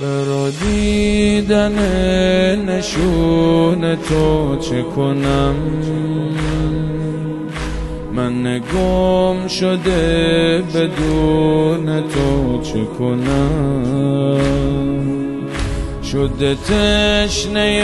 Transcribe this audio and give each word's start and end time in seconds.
برا 0.00 0.50
دیدن 0.50 1.78
نشون 2.64 3.96
تو 3.96 4.56
چه 4.56 4.82
کنم؟ 4.82 5.54
من 8.14 8.58
گم 8.58 9.48
شده 9.48 10.62
بدون 10.74 12.00
تو 12.08 12.62
چه 12.62 12.84
کنم؟ 12.98 14.40
شده 16.02 16.54
تشنه 16.54 17.82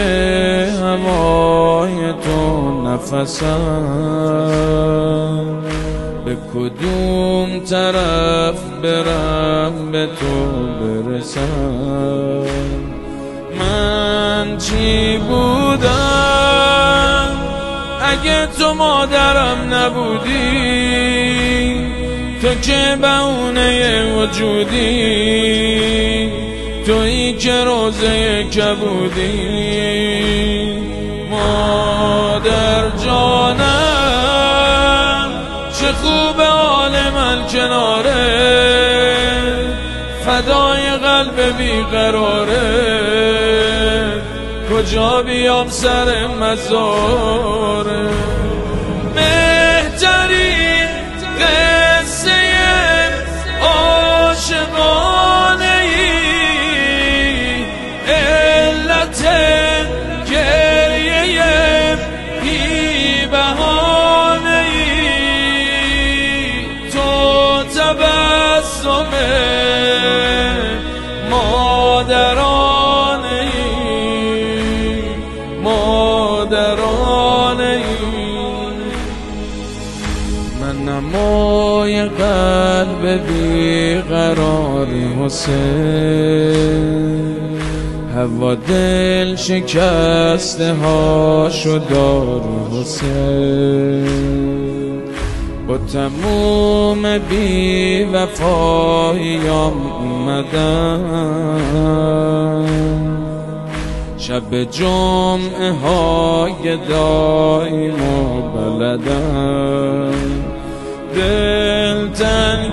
هوای 0.80 2.12
تو 2.24 2.82
نفسم. 2.86 3.60
به 6.24 6.36
کدوم 6.54 7.60
طرف 7.60 8.60
برم؟ 8.82 9.39
به 10.00 10.06
تو 10.06 10.34
برسم. 10.80 12.46
من 13.58 14.58
چی 14.58 15.18
بودم؟ 15.18 15.90
اگه 18.02 18.46
تو 18.58 18.74
مادرم 18.74 19.74
نبودی 19.74 20.30
تو 22.42 22.54
که 22.62 22.98
بهونه 23.00 24.04
وجودی؟ 24.14 24.80
تویی 26.86 27.32
که 27.32 27.64
روزه 27.64 28.44
کبودی؟ 28.44 29.20
مادر 31.30 32.90
جانم 33.04 33.60
چه 35.80 35.92
خوب 35.92 36.40
حال 37.30 37.42
کناره 37.52 38.49
فدای 40.40 40.90
قلب 40.90 41.56
بیقراره 41.58 42.70
کجا 44.70 45.22
بیام 45.22 45.68
سر 45.68 46.26
مزاره؟ 46.26 48.10
نمای 80.88 82.02
قلب 82.02 83.26
بیقرار 83.26 84.86
حسین. 85.24 86.60
هوا 88.16 88.54
دل 88.54 89.36
شکسته 89.36 90.74
ها 90.74 91.48
شدار 91.50 92.42
حسین. 92.72 94.06
با 95.68 95.78
تموم 95.78 97.18
بی 97.18 98.04
وفاییام 98.04 99.92
اومدم. 100.00 101.00
شب 104.18 104.64
جمعه 104.64 105.72
های 105.72 106.76
دایم 106.88 107.94
و 107.94 108.42
بلدم 108.56 110.49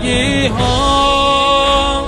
دلتنگی 0.08 0.48
ها 0.48 2.04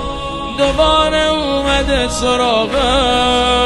دوباره 0.58 1.28
اومده 1.28 2.08
سراغم 2.08 3.60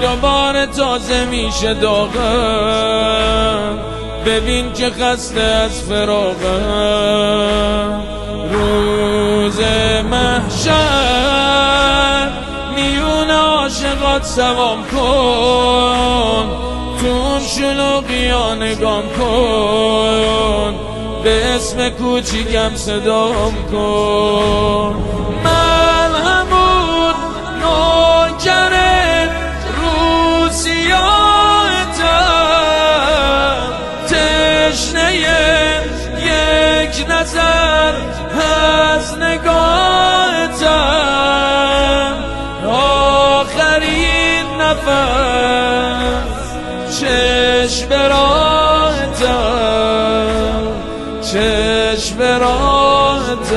دوباره 0.00 0.66
تازه 0.66 1.24
میشه 1.24 1.74
داغم 1.74 2.18
ببین 4.26 4.72
که 4.72 4.90
خسته 4.90 5.40
از 5.40 5.82
فراغم 5.82 6.32
روز 8.52 9.60
محشر 10.10 10.76
میون 12.76 13.30
عاشقات 13.30 14.24
سوام 14.24 14.84
کن. 14.84 16.46
تو 17.00 17.06
اون 17.06 17.40
نگام 18.62 19.02
کن. 19.18 20.95
به 21.26 21.54
اسم 21.54 21.88
کوچیکم 21.88 22.74
صدام 22.74 23.54
کن. 23.72 24.96
من 25.44 26.12
همون 26.14 27.14
نوکر 27.62 28.74
روسیاتم. 29.76 30.92
تشنه 34.08 35.14
یک 36.22 36.94
نظر 37.10 37.94
از 38.94 39.18
نگاهتم. 39.18 40.56
آخرین 42.68 44.46
نفس 44.60 46.36
چشم 47.00 47.88
برا 47.88 48.45
چشم 51.32 52.22
راهتم 52.22 53.56